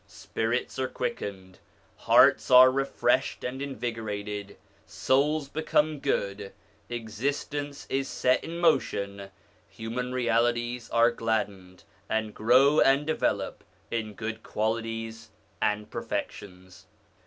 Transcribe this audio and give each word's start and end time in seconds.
Spirits 0.07 0.79
are 0.79 0.87
quickened, 0.87 1.59
hearts 1.95 2.49
are 2.49 2.71
refreshed 2.71 3.43
and 3.43 3.61
in 3.61 3.75
vigorated, 3.75 4.57
souls 4.87 5.47
become 5.47 5.99
good, 5.99 6.53
existence 6.89 7.85
is 7.87 8.07
set 8.07 8.43
in 8.43 8.57
motion, 8.57 9.29
human 9.69 10.11
realities 10.11 10.89
are 10.89 11.11
gladdened, 11.11 11.83
and 12.09 12.33
grow 12.33 12.79
and 12.79 13.05
develop 13.05 13.63
in 13.91 14.15
good 14.15 14.41
qualities 14.41 15.29
and 15.61 15.91
perfections. 15.91 16.87